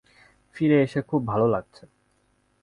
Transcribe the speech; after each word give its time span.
ফিরে 0.55 0.77
এসে 0.83 0.99
খুব 1.01 1.21
ভালো 1.27 1.45
লাগছে। 1.47 1.83